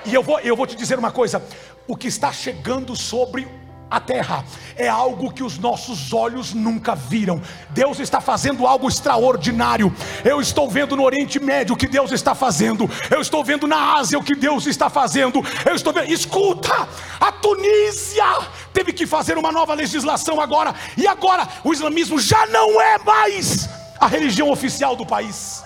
[0.05, 1.43] E eu vou, eu vou te dizer uma coisa:
[1.89, 3.49] o que está chegando sobre
[3.91, 4.45] a terra
[4.77, 7.43] é algo que os nossos olhos nunca viram.
[7.71, 9.93] Deus está fazendo algo extraordinário.
[10.25, 12.89] Eu estou vendo no Oriente Médio o que Deus está fazendo.
[13.11, 15.45] Eu estou vendo na Ásia o que Deus está fazendo.
[15.67, 16.89] Eu estou vendo, escuta,
[17.21, 18.25] a Tunísia
[18.73, 23.69] teve que fazer uma nova legislação agora, e agora o islamismo já não é mais
[23.99, 25.65] a religião oficial do país.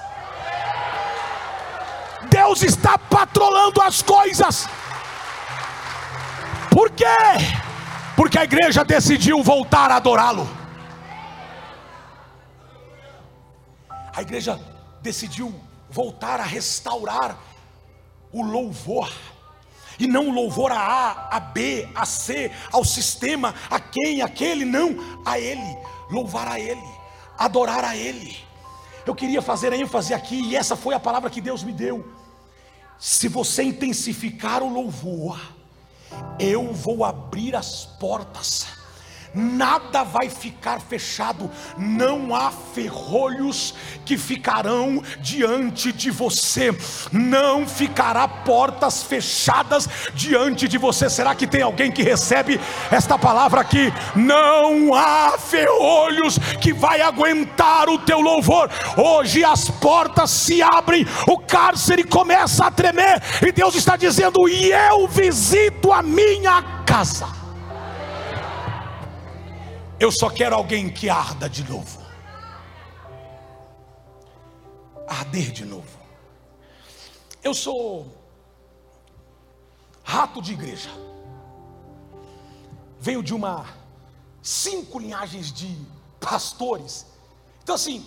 [2.31, 4.66] Deus está patrolando as coisas.
[6.70, 7.05] Por quê?
[8.17, 10.49] Porque a igreja decidiu voltar a adorá-lo.
[14.15, 14.61] A igreja
[15.03, 15.55] decidiu
[15.91, 17.37] voltar a restaurar
[18.33, 19.12] o louvor.
[19.99, 24.65] E não o louvor a A, a B, a C, ao sistema, a quem, aquele,
[24.65, 25.79] não, a Ele.
[26.11, 26.83] Louvar a Ele,
[27.39, 28.37] adorar a Ele.
[29.07, 32.12] Eu queria fazer ênfase aqui, e essa foi a palavra que Deus me deu.
[32.99, 35.39] Se você intensificar o louvor,
[36.39, 38.67] eu vou abrir as portas
[39.35, 43.74] nada vai ficar fechado, não há ferrolhos
[44.05, 46.76] que ficarão diante de você,
[47.12, 51.11] não ficará portas fechadas diante de você.
[51.11, 52.61] Será que tem alguém que recebe
[52.91, 53.93] esta palavra aqui?
[54.14, 58.70] Não há ferrolhos que vai aguentar o teu louvor.
[58.97, 64.70] Hoje as portas se abrem, o cárcere começa a tremer, e Deus está dizendo: "E
[64.70, 67.43] eu visito a minha casa".
[70.05, 71.98] Eu só quero alguém que arda de novo.
[75.09, 75.98] Arder de novo.
[77.42, 78.14] Eu sou
[80.02, 80.90] rato de igreja.
[83.00, 83.66] Venho de uma
[84.42, 85.74] cinco linhagens de
[86.20, 87.07] pastores.
[87.62, 88.07] Então assim,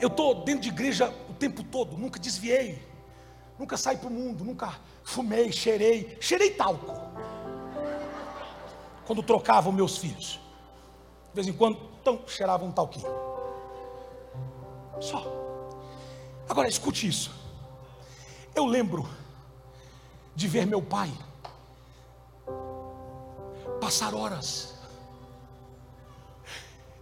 [0.00, 2.84] eu estou dentro de igreja o tempo todo, nunca desviei,
[3.56, 6.92] nunca saí para o mundo, nunca fumei, cheirei, cheirei talco.
[9.06, 10.44] Quando trocavam meus filhos
[11.36, 13.06] vez em quando, então, cheirava um talquinho.
[15.00, 15.22] Só.
[16.48, 17.30] Agora escute isso.
[18.54, 19.06] Eu lembro
[20.34, 21.12] de ver meu pai
[23.80, 24.74] passar horas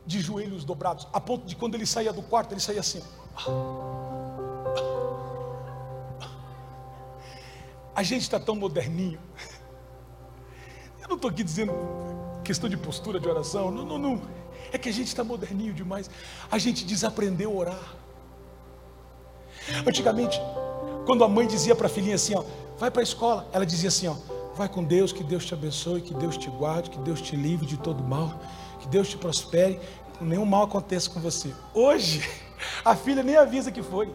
[0.04, 3.02] de joelhos dobrados, a ponto de quando ele saía do quarto, ele saía assim.
[7.94, 9.20] A gente está tão moderninho.
[11.00, 11.72] Eu não estou aqui dizendo
[12.44, 13.70] questão de postura de oração.
[13.70, 14.22] Não, não, não.
[14.72, 16.08] É que a gente está moderninho demais.
[16.50, 17.94] A gente desaprendeu a orar.
[19.86, 20.38] Antigamente,
[21.06, 22.44] quando a mãe dizia para a filhinha assim, ó,
[22.78, 24.14] vai para a escola, ela dizia assim, ó,
[24.54, 27.66] vai com Deus, que Deus te abençoe, que Deus te guarde, que Deus te livre
[27.66, 28.38] de todo mal,
[28.80, 29.80] que Deus te prospere,
[30.18, 31.52] que nenhum mal aconteça com você.
[31.72, 32.28] Hoje,
[32.84, 34.12] a filha nem avisa que foi.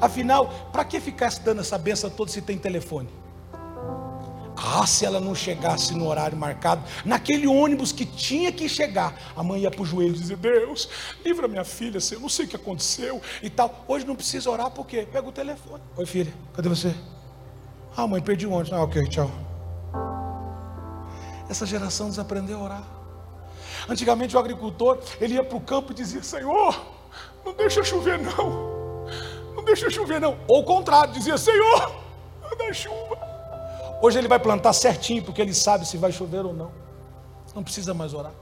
[0.00, 3.08] Afinal, para que ficar dando essa benção toda se tem telefone?
[4.74, 9.42] Ah, se ela não chegasse no horário marcado, naquele ônibus que tinha que chegar, a
[9.42, 10.88] mãe ia para o joelho e dizia: Deus,
[11.22, 13.84] livra minha filha, eu não sei o que aconteceu e tal.
[13.86, 15.82] Hoje não precisa orar, porque pega o telefone.
[15.94, 16.94] Oi, filha, cadê você?
[17.94, 18.72] Ah, mãe, perdi o ônibus.
[18.72, 19.30] Ah, ok, tchau.
[21.50, 22.84] Essa geração desaprendeu a orar.
[23.86, 26.80] Antigamente o agricultor, ele ia para o campo e dizia: Senhor,
[27.44, 29.04] não deixa chover não.
[29.54, 30.38] Não deixa chover não.
[30.48, 31.94] Ou o contrário, dizia: Senhor,
[32.56, 33.31] dá chuva.
[34.02, 36.72] Hoje ele vai plantar certinho, porque ele sabe se vai chover ou não.
[37.54, 38.32] Não precisa mais orar.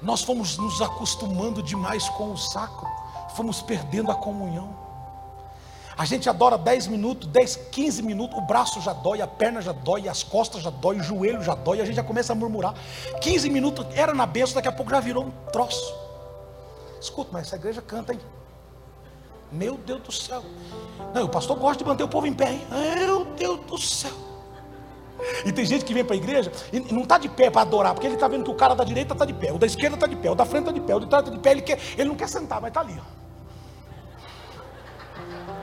[0.00, 2.86] Nós fomos nos acostumando demais com o sacro,
[3.34, 4.76] fomos perdendo a comunhão.
[5.98, 9.72] A gente adora 10 minutos, 10, 15 minutos, o braço já dói, a perna já
[9.72, 12.74] dói, as costas já dói, o joelho já dói, a gente já começa a murmurar.
[13.20, 15.94] 15 minutos era na benção, daqui a pouco já virou um troço.
[17.00, 18.20] Escuta, mas essa igreja canta, hein?
[19.56, 20.44] Meu Deus do céu.
[21.14, 22.60] Não, o pastor gosta de manter o povo em pé?
[22.70, 24.12] Meu Deus do céu.
[25.46, 27.94] E tem gente que vem para a igreja e não está de pé para adorar,
[27.94, 29.96] porque ele está vendo que o cara da direita está de pé, o da esquerda
[29.96, 31.52] está de pé, o da frente está de pé, o de trás está de pé,
[31.52, 33.00] ele, quer, ele não quer sentar, mas está ali.
[33.00, 33.16] Ó.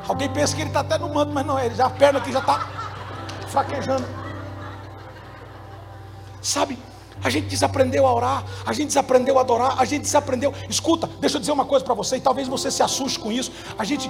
[0.08, 2.18] Alguém pensa que ele está até no manto, mas não é, ele já a perna
[2.18, 2.68] aqui já está
[3.48, 4.06] fraquejando.
[6.42, 6.80] Sabe?
[7.22, 10.54] A gente desaprendeu a orar, a gente desaprendeu a adorar, a gente desaprendeu.
[10.70, 13.52] Escuta, deixa eu dizer uma coisa para você, e talvez você se assuste com isso.
[13.78, 14.10] A gente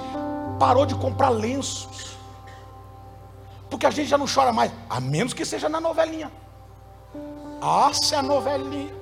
[0.58, 2.16] parou de comprar lenços,
[3.68, 6.30] porque a gente já não chora mais, a menos que seja na novelinha.
[7.60, 8.94] Ah, se a novelinha.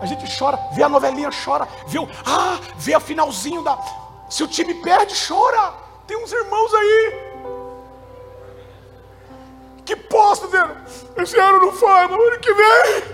[0.00, 2.08] A gente chora, vê a novelinha, chora, o.
[2.24, 3.78] Ah, vê o finalzinho da.
[4.30, 5.89] Se o time perde, chora.
[6.10, 7.12] Tem uns irmãos aí.
[9.84, 10.76] Que posta dizendo,
[11.18, 13.04] esse ano não foi, mas ano que vem.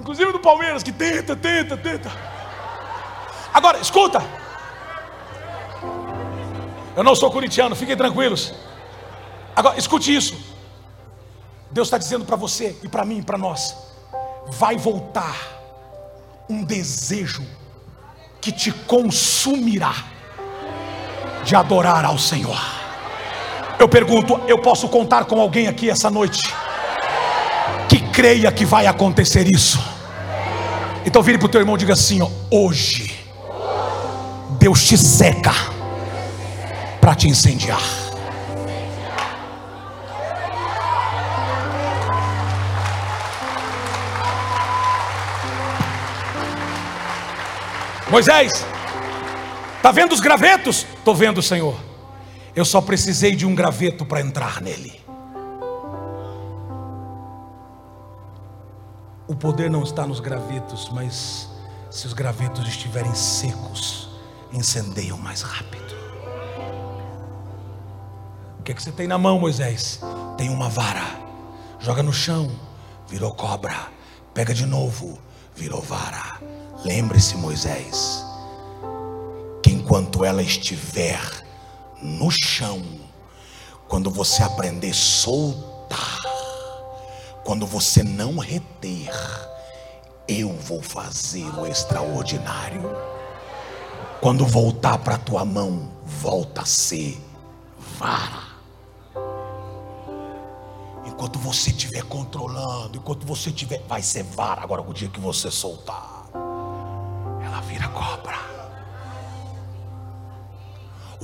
[0.00, 2.10] Inclusive do Palmeiras, que tenta, tenta, tenta.
[3.54, 4.20] Agora, escuta.
[6.96, 8.52] Eu não sou corintiano, fiquem tranquilos.
[9.54, 10.34] Agora, escute isso.
[11.70, 13.76] Deus está dizendo para você e para mim, para nós:
[14.48, 15.36] vai voltar
[16.50, 17.46] um desejo
[18.40, 20.10] que te consumirá
[21.44, 22.60] de adorar ao Senhor.
[23.78, 26.40] Eu pergunto: eu posso contar com alguém aqui essa noite
[27.88, 29.78] que creia que vai acontecer isso?
[31.04, 33.18] Então vire para o teu irmão e diga assim: ó, hoje
[34.58, 35.52] Deus te seca
[37.00, 37.82] para te incendiar.
[48.08, 48.52] Moisés,
[49.78, 50.86] está vendo os gravetos?
[51.02, 51.76] Estou vendo, Senhor.
[52.54, 55.00] Eu só precisei de um graveto para entrar nele.
[59.26, 61.48] O poder não está nos gravetos, mas
[61.90, 64.10] se os gravetos estiverem secos,
[64.52, 65.92] incendeiam mais rápido.
[68.60, 69.98] O que, é que você tem na mão, Moisés?
[70.38, 71.18] Tem uma vara.
[71.80, 72.48] Joga no chão,
[73.08, 73.88] virou cobra.
[74.32, 75.18] Pega de novo,
[75.56, 76.38] virou vara
[76.84, 78.24] Lembre-se, Moisés,
[79.92, 81.20] enquanto ela estiver
[82.00, 82.82] no chão,
[83.86, 86.18] quando você aprender a soltar,
[87.44, 89.12] quando você não reter,
[90.26, 92.90] eu vou fazer o extraordinário.
[94.22, 97.22] Quando voltar para a tua mão, volta a ser
[97.98, 98.44] vara.
[101.04, 105.50] Enquanto você estiver controlando, enquanto você estiver, vai ser vara agora o dia que você
[105.50, 106.22] soltar
[107.44, 108.31] ela vira cobra.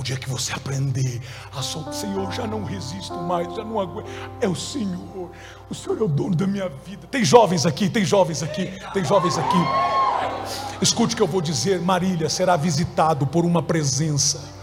[0.09, 1.21] Dia que você aprender
[1.55, 4.07] a soltar, Senhor, já não resisto mais, já não aguento.
[4.41, 5.29] É o Senhor,
[5.69, 7.05] o Senhor é o dono da minha vida.
[7.11, 9.57] Tem jovens aqui, tem jovens aqui, tem jovens aqui.
[10.81, 14.58] Escute o que eu vou dizer: Marília será visitado por uma presença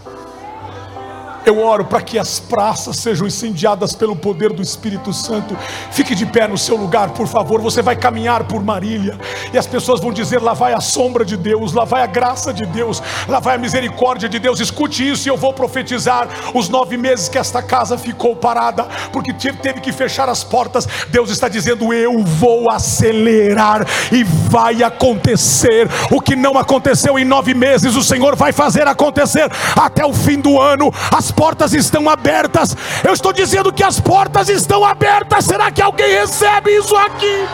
[1.49, 5.57] eu oro para que as praças sejam incendiadas pelo poder do Espírito Santo.
[5.91, 7.61] Fique de pé no seu lugar, por favor.
[7.61, 9.17] Você vai caminhar por Marília
[9.53, 12.53] e as pessoas vão dizer: lá vai a sombra de Deus, lá vai a graça
[12.53, 14.59] de Deus, lá vai a misericórdia de Deus.
[14.59, 19.33] Escute isso e eu vou profetizar os nove meses que esta casa ficou parada, porque
[19.33, 20.87] teve que fechar as portas.
[21.09, 27.53] Deus está dizendo: eu vou acelerar e vai acontecer o que não aconteceu em nove
[27.53, 27.95] meses.
[27.95, 30.91] O Senhor vai fazer acontecer até o fim do ano.
[31.11, 32.75] As portas estão abertas.
[33.03, 35.45] Eu estou dizendo que as portas estão abertas.
[35.45, 37.45] Será que alguém recebe isso aqui?